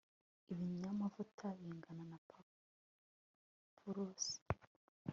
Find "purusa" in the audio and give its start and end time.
3.77-4.37